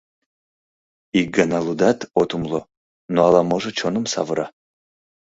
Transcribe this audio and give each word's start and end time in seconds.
Ик 1.19 1.27
гана 1.37 1.59
лудат, 1.65 1.99
от 2.19 2.29
умыло, 2.35 2.61
но 3.13 3.19
ала-можо 3.27 3.71
чоным 3.79 4.05
савыра. 4.13 4.47